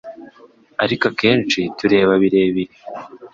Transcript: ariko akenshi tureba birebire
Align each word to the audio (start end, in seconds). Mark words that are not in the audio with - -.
ariko 0.83 1.03
akenshi 1.11 1.61
tureba 1.77 2.13
birebire 2.21 2.73